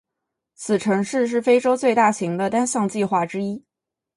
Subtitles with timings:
[0.55, 3.63] 此城市是非洲最大型的单项计划之一。